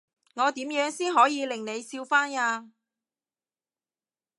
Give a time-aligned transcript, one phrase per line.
[0.33, 2.71] 我點樣先可以令你笑返呀？